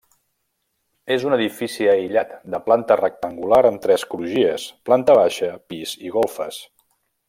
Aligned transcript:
És 1.15 1.25
un 1.31 1.35
edifici 1.37 1.87
aïllat, 1.91 2.33
de 2.55 2.61
planta 2.69 2.99
rectangular 3.03 3.61
amb 3.71 3.87
tres 3.87 4.09
crugies, 4.15 4.69
planta 4.91 5.21
baixa, 5.23 5.55
pis 5.71 5.97
i 6.09 6.19
golfes. 6.21 6.65